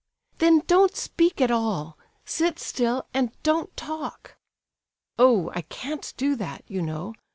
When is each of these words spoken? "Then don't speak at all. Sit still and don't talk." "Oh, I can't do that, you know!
"Then 0.39 0.63
don't 0.65 0.95
speak 0.95 1.39
at 1.41 1.51
all. 1.51 1.95
Sit 2.25 2.57
still 2.57 3.05
and 3.13 3.29
don't 3.43 3.77
talk." 3.77 4.35
"Oh, 5.19 5.51
I 5.53 5.61
can't 5.61 6.11
do 6.17 6.35
that, 6.37 6.63
you 6.67 6.81
know! 6.81 7.13